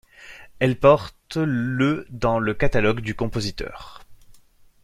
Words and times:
Elle 0.57 0.77
porte 0.79 1.37
le 1.37 2.07
dans 2.09 2.39
le 2.39 2.55
catalogue 2.55 3.01
du 3.01 3.13
compositeur. 3.13 4.01